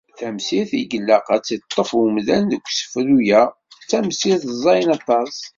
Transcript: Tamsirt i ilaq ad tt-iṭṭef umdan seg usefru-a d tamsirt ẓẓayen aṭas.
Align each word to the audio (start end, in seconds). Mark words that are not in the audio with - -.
Tamsirt 0.19 0.71
i 0.79 0.81
ilaq 0.97 1.27
ad 1.35 1.41
tt-iṭṭef 1.41 1.89
umdan 2.01 2.45
seg 2.53 2.63
usefru-a 2.69 3.41
d 3.51 3.53
tamsirt 3.89 4.43
ẓẓayen 4.61 4.89
aṭas. 4.97 5.33